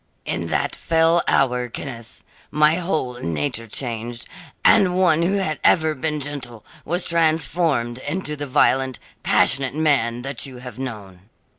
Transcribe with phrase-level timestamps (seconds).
[0.25, 4.25] "In that fell hour, Kenneth, my whole nature changed,
[4.65, 10.43] and one who had ever been gentle was transformed into the violent, passionate man that
[10.47, 11.29] you have known.